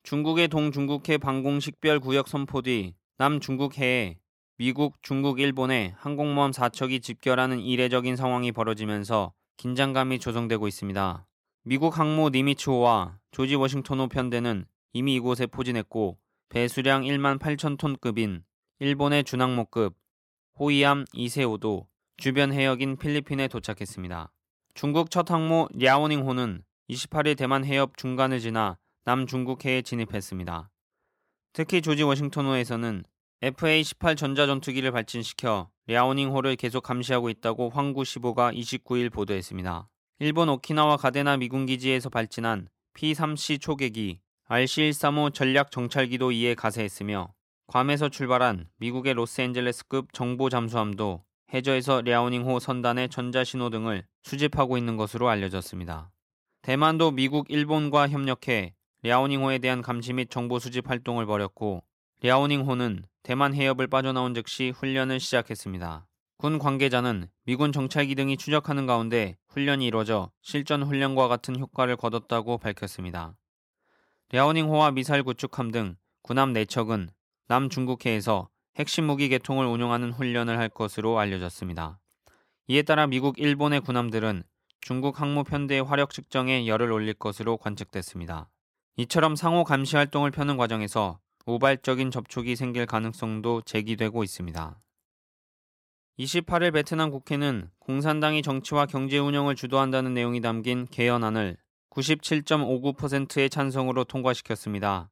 중국의 0.05 0.47
동중국해 0.47 1.19
방공식별 1.19 1.99
구역 1.99 2.29
선포 2.29 2.63
뒤 2.63 2.95
남중국해에 3.19 4.19
미국, 4.59 5.03
중국, 5.03 5.41
일본의 5.41 5.95
항공모함 5.97 6.53
4척이 6.53 7.03
집결하는 7.03 7.59
이례적인 7.59 8.15
상황이 8.15 8.53
벌어지면서 8.53 9.33
긴장감이 9.57 10.21
조성되고 10.21 10.69
있습니다. 10.69 11.27
미국 11.67 11.99
항모 11.99 12.29
니미츠호와 12.29 13.21
조지 13.31 13.55
워싱턴 13.55 13.99
호 13.99 14.07
편대는 14.07 14.67
이미 14.93 15.15
이곳에 15.15 15.47
포진했고 15.47 16.19
배수량 16.51 17.05
1만 17.05 17.39
8천 17.39 17.79
톤급인 17.79 18.45
일본의 18.81 19.25
준항모급 19.25 19.97
호이암 20.59 21.07
이세호도 21.15 21.89
주변 22.19 22.53
해역인 22.53 22.99
필리핀에 22.99 23.49
도착했습니다. 23.49 24.31
중국 24.75 25.11
첫 25.11 25.31
항모 25.31 25.69
랴오닝호는 25.73 26.65
28일 26.91 27.35
대만 27.39 27.65
해협 27.65 27.97
중간을 27.97 28.41
지나 28.41 28.77
남중국해에 29.07 29.81
진입했습니다. 29.81 30.71
특히 31.55 31.81
조지 31.81 32.03
워싱턴호에서는 32.03 33.05
FA-18 33.41 34.19
전자전투기를 34.19 34.93
발진시켜 34.93 35.71
랴오닝호를 35.87 36.57
계속 36.57 36.83
감시하고 36.83 37.31
있다고 37.31 37.71
황구 37.71 38.03
15가 38.03 38.55
29일 38.55 39.11
보도했습니다. 39.11 39.89
일본 40.21 40.49
오키나와 40.49 40.97
가데나 40.97 41.37
미군 41.37 41.67
기지에서 41.67 42.09
발진한 42.09 42.69
P-3C 42.95 43.61
초계기 43.61 44.21
RC-135 44.49 45.35
전략 45.35 45.73
정찰기도 45.73 46.31
이에 46.31 46.55
가세했으며 46.55 47.35
괌에서 47.67 48.11
출발한 48.11 48.69
미국의 48.77 49.15
로스앤젤레스급 49.15 50.13
정보 50.13 50.49
잠수함도 50.49 51.25
해저에서 51.53 52.03
랴오닝호 52.03 52.61
선단의 52.61 53.09
전자신호 53.09 53.71
등을 53.71 54.05
수집하고 54.23 54.79
있는 54.79 54.97
것으로 54.97 55.29
알려졌습니다. 55.29 56.13
대만도 56.63 57.11
미국, 57.11 57.51
일본과 57.51 58.09
협력해 58.09 58.75
랴오닝호에 59.03 59.59
대한 59.59 59.83
감시 59.83 60.13
및 60.13 60.31
정보 60.31 60.61
수집 60.61 60.89
활동을 60.89 61.27
벌였고 61.27 61.83
랴오닝호는 62.23 63.05
대만 63.25 63.53
해협을 63.53 63.89
빠져나온 63.89 64.33
즉시 64.33 64.71
훈련을 64.71 65.19
시작했습니다. 65.19 66.07
군 66.37 66.59
관계자는 66.59 67.29
미군 67.45 67.73
정찰기 67.73 68.15
등이 68.17 68.37
추적하는 68.37 68.87
가운데 68.87 69.37
훈련이 69.49 69.87
이뤄져 69.87 70.31
실전 70.43 70.83
훈련과 70.83 71.29
같은 71.29 71.59
효과를 71.59 71.97
거뒀다고 71.97 72.59
밝혔습니다. 72.59 73.37
랴오닝호와 74.31 74.91
미사일 74.91 75.23
구축함 75.23 75.71
등 75.71 75.97
군함 76.23 76.53
4척은 76.53 77.09
남중국해에서 77.49 78.49
핵심 78.77 79.05
무기 79.05 79.29
개통을 79.29 79.67
운용하는 79.67 80.13
훈련을 80.13 80.59
할 80.59 80.69
것으로 80.69 81.19
알려졌습니다. 81.19 82.01
이에 82.67 82.83
따라 82.83 83.07
미국, 83.07 83.39
일본의 83.39 83.83
군함들은 83.83 84.43
중국 84.81 85.21
항모 85.21 85.45
편대의 85.45 85.83
화력 85.85 86.11
측정에 86.11 86.67
열을 86.67 86.91
올릴 86.91 87.15
것으로 87.15 87.57
관측됐습니다. 87.59 88.51
이처럼 88.97 89.37
상호 89.37 89.65
감시 89.65 89.97
활동을 89.97 90.31
펴는 90.31 90.57
과정에서 90.57 91.19
우발적인 91.47 92.11
접촉이 92.11 92.57
생길 92.57 92.87
가능성도 92.87 93.63
제기되고 93.63 94.25
있습니다. 94.25 94.81
28일 96.19 96.73
베트남 96.73 97.11
국회는 97.11 97.71
공산당이 97.81 98.43
정치와 98.43 98.87
경제 98.87 99.19
운영을 99.19 99.57
주도한다는 99.57 100.15
내용이 100.15 100.41
담긴 100.41 100.87
개헌안을 100.87 101.57
97.59%의 101.91 103.51
찬성으로 103.51 104.05
통과시켰습니다. 104.05 105.11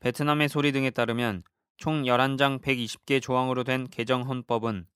베트남의 0.00 0.50
소리 0.50 0.72
등에 0.72 0.90
따르면 0.90 1.42
총 1.78 2.02
11장 2.02 2.60
120개 2.60 3.22
조항으로 3.22 3.64
된 3.64 3.88
개정 3.88 4.28
헌법은 4.28 4.86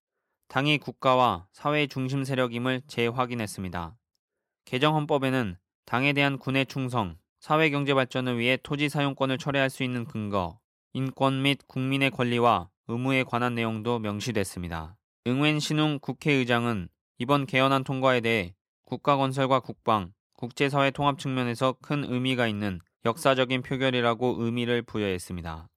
당이 0.49 0.77
국가와 0.77 1.47
사회의 1.53 1.89
중심 1.89 2.23
세력임을 2.23 2.83
재확인했습니다. 2.87 3.97
개정 4.67 4.95
헌법에는 4.95 5.57
당에 5.87 6.13
대한 6.13 6.37
군의 6.37 6.67
충성, 6.67 7.17
사회 7.39 7.71
경제 7.71 7.95
발전을 7.95 8.39
위해 8.39 8.59
토지 8.63 8.91
사용권을 8.91 9.39
철회할 9.39 9.71
수 9.71 9.85
있는 9.85 10.05
근거, 10.05 10.61
인권 10.93 11.41
및 11.41 11.61
국민의 11.67 12.11
권리와 12.11 12.69
의무에 12.89 13.25
관한 13.25 13.55
내용도 13.55 13.99
명시됐습니다. 14.01 14.99
응웬 15.27 15.61
신웅 15.61 15.99
국회의장은 16.01 16.89
이번 17.19 17.45
개헌안 17.45 17.85
통과에 17.85 18.23
대해 18.23 18.55
국가 18.87 19.19
건설과 19.19 19.61
국방, 19.61 20.15
국제사회 20.33 20.91
통합 20.91 21.19
측면에서 21.19 21.77
큰 21.83 22.11
의미가 22.11 22.49
있는 22.49 22.81
역사적인 23.05 23.61
표결이라고 23.61 24.37
의미를 24.39 24.81
부여했습니다. 24.81 25.69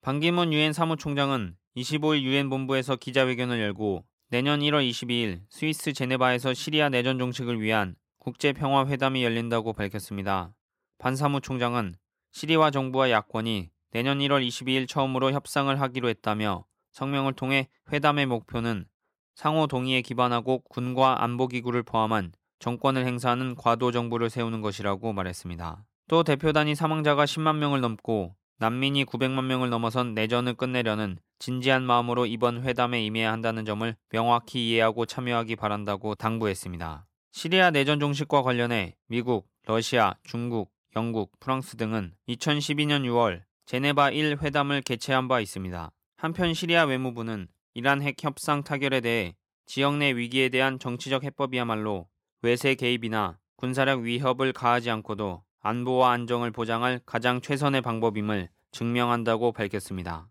반기문 0.00 0.54
유엔 0.54 0.72
사무총장은 0.72 1.54
25일 1.76 2.22
유엔 2.22 2.48
본부에서 2.48 2.96
기자회견을 2.96 3.60
열고 3.60 4.06
내년 4.30 4.60
1월 4.60 4.88
22일 4.88 5.42
스위스 5.50 5.92
제네바에서 5.92 6.54
시리아 6.54 6.88
내전 6.88 7.18
종식을 7.18 7.60
위한 7.60 7.94
국제 8.18 8.54
평화 8.54 8.86
회담이 8.86 9.22
열린다고 9.22 9.74
밝혔습니다. 9.74 10.54
반 10.96 11.14
사무총장은 11.14 11.94
시리아 12.32 12.70
정부와 12.70 13.10
야권이 13.10 13.70
내년 13.90 14.18
1월 14.20 14.46
22일 14.48 14.88
처음으로 14.88 15.32
협상을 15.32 15.78
하기로 15.78 16.08
했다며 16.08 16.64
성명을 16.92 17.34
통해 17.34 17.68
회담의 17.92 18.26
목표는 18.26 18.86
상호 19.34 19.66
동의에 19.66 20.02
기반하고 20.02 20.62
군과 20.68 21.22
안보기구를 21.24 21.82
포함한 21.82 22.32
정권을 22.58 23.06
행사하는 23.06 23.54
과도 23.54 23.90
정부를 23.90 24.28
세우는 24.28 24.60
것이라고 24.60 25.12
말했습니다. 25.12 25.84
또 26.08 26.22
대표단이 26.22 26.74
사망자가 26.74 27.24
10만 27.24 27.56
명을 27.56 27.80
넘고 27.80 28.34
난민이 28.58 29.06
900만 29.06 29.44
명을 29.44 29.70
넘어선 29.70 30.12
내전을 30.14 30.54
끝내려는 30.54 31.16
진지한 31.38 31.82
마음으로 31.82 32.26
이번 32.26 32.62
회담에 32.62 33.02
임해야 33.02 33.32
한다는 33.32 33.64
점을 33.64 33.96
명확히 34.10 34.68
이해하고 34.68 35.06
참여하기 35.06 35.56
바란다고 35.56 36.14
당부했습니다. 36.16 37.06
시리아 37.32 37.70
내전 37.70 38.00
종식과 38.00 38.42
관련해 38.42 38.96
미국, 39.06 39.48
러시아, 39.66 40.14
중국, 40.24 40.70
영국, 40.96 41.32
프랑스 41.40 41.76
등은 41.76 42.12
2012년 42.28 43.04
6월 43.04 43.42
제네바 43.64 44.10
1 44.10 44.38
회담을 44.42 44.82
개최한 44.82 45.28
바 45.28 45.40
있습니다. 45.40 45.90
한편 46.20 46.52
시리아 46.52 46.84
외무부는 46.84 47.48
이란 47.72 48.02
핵 48.02 48.22
협상 48.22 48.62
타결에 48.62 49.00
대해 49.00 49.34
지역 49.64 49.96
내 49.96 50.10
위기에 50.10 50.50
대한 50.50 50.78
정치적 50.78 51.24
해법이야말로 51.24 52.10
외세 52.42 52.74
개입이나 52.74 53.38
군사력 53.56 54.00
위협을 54.00 54.52
가하지 54.52 54.90
않고도 54.90 55.42
안보와 55.60 56.12
안정을 56.12 56.50
보장할 56.50 57.00
가장 57.06 57.40
최선의 57.40 57.80
방법임을 57.80 58.50
증명한다고 58.70 59.52
밝혔습니다. 59.52 60.28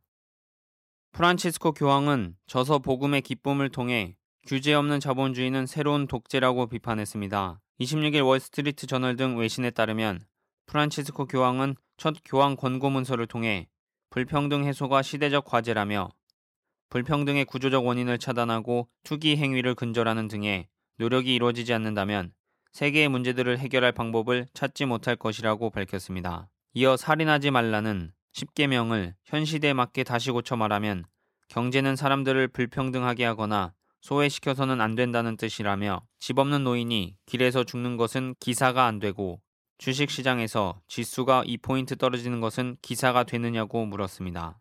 프란치스코 1.13 1.71
교황은 1.71 2.35
저서 2.45 2.77
복음의 2.77 3.23
기쁨을 3.23 3.69
통해 3.69 4.15
규제 4.45 4.75
없는 4.75 4.99
자본주의는 4.99 5.65
새로운 5.65 6.05
독재라고 6.05 6.67
비판했습니다. 6.67 7.61
26일 7.79 8.27
월스트리트 8.27 8.85
저널 8.85 9.15
등 9.15 9.37
외신에 9.37 9.71
따르면 9.71 10.19
프란치스코 10.67 11.25
교황은 11.25 11.73
첫 11.97 12.17
교황 12.23 12.55
권고 12.55 12.91
문서를 12.91 13.25
통해 13.25 13.67
불평등 14.11 14.65
해소가 14.65 15.03
시대적 15.03 15.45
과제라며 15.45 16.09
불평등의 16.89 17.45
구조적 17.45 17.85
원인을 17.85 18.17
차단하고 18.17 18.87
투기 19.03 19.37
행위를 19.37 19.75
근절하는 19.75 20.27
등의 20.27 20.67
노력이 20.97 21.35
이루어지지 21.35 21.73
않는다면 21.73 22.33
세계의 22.71 23.09
문제들을 23.09 23.59
해결할 23.59 23.91
방법을 23.91 24.47
찾지 24.53 24.85
못할 24.85 25.15
것이라고 25.15 25.69
밝혔습니다. 25.69 26.49
이어 26.73 26.97
살인하지 26.97 27.51
말라는 27.51 28.11
10계명을 28.33 29.13
현 29.25 29.45
시대에 29.45 29.73
맞게 29.73 30.03
다시 30.03 30.31
고쳐 30.31 30.55
말하면 30.55 31.05
경제는 31.49 31.95
사람들을 31.95 32.47
불평등하게 32.49 33.25
하거나 33.25 33.73
소외시켜서는 34.01 34.81
안 34.81 34.95
된다는 34.95 35.37
뜻이라며 35.37 36.01
집 36.19 36.39
없는 36.39 36.63
노인이 36.63 37.15
길에서 37.25 37.63
죽는 37.63 37.97
것은 37.97 38.35
기사가 38.39 38.85
안 38.85 38.99
되고 38.99 39.41
주식 39.79 40.09
시장에서 40.09 40.81
지수가 40.89 41.45
2포인트 41.45 41.97
떨어지는 41.97 42.41
것은 42.41 42.75
기사가 42.81 43.23
되느냐고 43.23 43.85
물었습니다. 43.85 44.59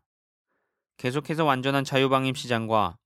계속해서 0.96 1.44
완전한 1.44 1.82
자유방임 1.82 2.36
시장과 2.36 2.98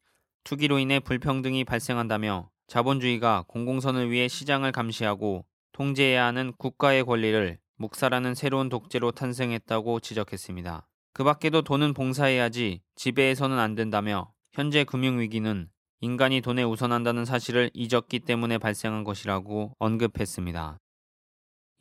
투기로 0.44 0.78
인해 0.78 1.00
불평등이 1.00 1.64
발생한다며 1.64 2.50
자본주의가 2.66 3.46
공공선을 3.48 4.10
위해 4.10 4.28
시장을 4.28 4.72
감시하고 4.72 5.46
통제해야 5.72 6.26
하는 6.26 6.52
국가의 6.58 7.04
권리를 7.04 7.58
묵살하는 7.76 8.34
새로운 8.34 8.68
독재로 8.68 9.12
탄생했다고 9.12 10.00
지적했습니다. 10.00 10.86
그 11.14 11.24
밖에도 11.24 11.62
돈은 11.62 11.94
봉사해야지 11.94 12.82
지배해서는 12.94 13.58
안 13.58 13.74
된다며 13.74 14.30
현재 14.52 14.84
금융위기는 14.84 15.70
인간이 16.02 16.42
돈에 16.42 16.62
우선한다는 16.62 17.24
사실을 17.24 17.70
잊었기 17.72 18.20
때문에 18.20 18.58
발생한 18.58 19.02
것이라고 19.02 19.76
언급했습니다. 19.78 20.81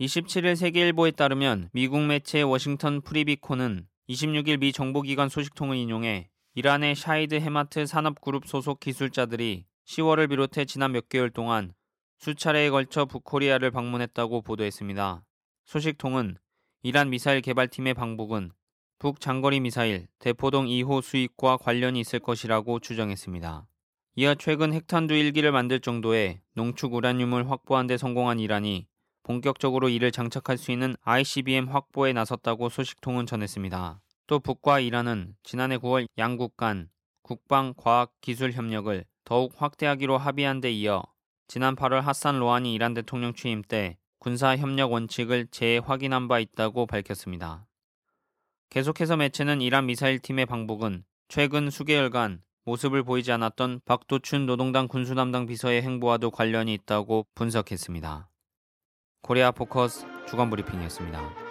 27일 0.02 0.56
세계일보에 0.56 1.12
따르면 1.12 1.70
미국 1.74 2.02
매체 2.02 2.42
워싱턴 2.42 3.02
프리비컨은 3.02 3.86
26일 4.10 4.60
미 4.60 4.72
정보기관 4.72 5.30
소식통을 5.30 5.78
인용해 5.78 6.32
이란의 6.56 6.96
샤이드 6.96 7.36
헤마트 7.36 7.86
산업그룹 7.86 8.48
소속 8.48 8.80
기술자들이 8.80 9.66
10월을 9.86 10.28
비롯해 10.28 10.66
지난 10.66 10.94
몇 10.94 11.08
개월 11.08 11.30
동안 11.30 11.74
수차례에 12.18 12.72
걸쳐 12.72 13.06
북코리아를 13.06 13.70
방문했다고 13.70 14.42
보도했습니다. 14.42 15.24
소식통은 15.66 16.38
이란 16.82 17.12
미사일 17.12 17.42
개발팀의 17.42 17.94
방북은 17.94 18.52
북 18.98 19.20
장거리 19.20 19.60
미사일 19.60 20.08
대포동 20.18 20.66
2호 20.66 21.04
수입과 21.04 21.58
관련이 21.58 22.00
있을 22.00 22.18
것이라고 22.18 22.80
추정했습니다. 22.80 23.68
이어 24.16 24.34
최근 24.34 24.74
핵탄두 24.74 25.14
1기를 25.14 25.52
만들 25.52 25.80
정도의 25.80 26.42
농축 26.56 26.96
우라늄을 26.96 27.52
확보한 27.52 27.86
데 27.86 27.98
성공한 27.98 28.40
이란이 28.40 28.88
본격적으로 29.32 29.88
이를 29.88 30.12
장착할 30.12 30.58
수 30.58 30.74
있는 30.74 30.98
ICBM 31.04 31.70
확보에 31.70 32.12
나섰다고 32.12 32.68
소식통은 32.68 33.26
전했습니다. 33.26 34.02
또 34.28 34.40
북과 34.40 34.82
이란은 34.82 35.36
지난해 35.42 35.78
9월 35.78 36.06
양국 36.18 36.58
간 36.58 36.90
국방, 37.22 37.74
과학, 37.78 38.12
기술 38.20 38.52
협력을 38.52 39.06
더욱 39.24 39.54
확대하기로 39.56 40.18
합의한 40.18 40.60
데 40.60 40.70
이어 40.72 41.02
지난 41.48 41.78
8월 41.78 42.02
하산 42.02 42.40
로하니 42.40 42.74
이란 42.74 42.94
대통령 42.94 43.34
취임 43.34 43.62
때 43.62 43.98
군사 44.20 44.58
협력 44.58 44.92
원칙을 44.92 45.48
재확인한 45.48 46.28
바 46.28 46.40
있다고 46.40 46.86
밝혔습니다. 46.86 47.66
계속해서 48.70 49.16
매체는 49.16 49.62
이란 49.62 49.86
미사일 49.86 50.20
팀의 50.20 50.46
방북은 50.46 51.06
최근 51.30 51.70
수개월간 51.70 52.42
모습을 52.66 53.04
보이지 53.04 53.32
않았던 53.32 53.80
박도춘 53.86 54.46
노동당 54.46 54.90
군수 54.90 55.16
담당 55.16 55.46
비서의 55.46 55.84
행보와도 55.84 56.32
관련이 56.32 56.74
있다고 56.74 57.28
분석했습니다. 57.34 58.31
코리아 59.22 59.52
포커스 59.52 60.06
주간 60.28 60.50
브리핑이었습니다. 60.50 61.51